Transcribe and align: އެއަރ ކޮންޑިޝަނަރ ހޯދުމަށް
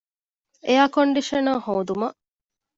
އެއަރ 0.67 0.87
ކޮންޑިޝަނަރ 0.95 1.57
ހޯދުމަށް 1.65 2.17